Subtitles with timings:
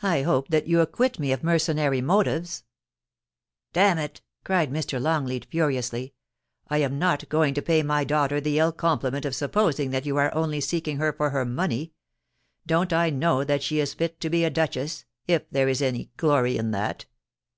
[0.00, 2.64] I hope that you acquit me of mercenary motives?
[3.74, 4.98] Damn it!' cried Mr.
[4.98, 6.14] Longleat, furiously,'
[6.70, 10.16] I am not going to pay my daughter the ill compliment of supposing that you
[10.16, 11.92] are only seeking her for her money.
[12.66, 16.12] Don't I know that she is fit to be a duchess, if there is any
[16.16, 17.04] glory in that